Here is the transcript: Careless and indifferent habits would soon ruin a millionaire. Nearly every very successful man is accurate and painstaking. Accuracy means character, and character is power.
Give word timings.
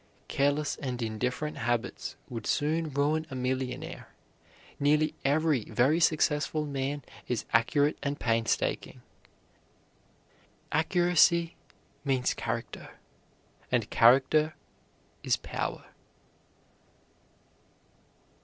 Careless 0.27 0.77
and 0.77 0.99
indifferent 0.99 1.57
habits 1.57 2.15
would 2.27 2.47
soon 2.47 2.89
ruin 2.89 3.27
a 3.29 3.35
millionaire. 3.35 4.09
Nearly 4.79 5.13
every 5.23 5.65
very 5.65 5.99
successful 5.99 6.65
man 6.65 7.03
is 7.27 7.45
accurate 7.53 7.99
and 8.01 8.19
painstaking. 8.19 9.03
Accuracy 10.71 11.55
means 12.03 12.33
character, 12.33 12.97
and 13.71 13.91
character 13.91 14.55
is 15.21 15.37
power. 15.37 15.85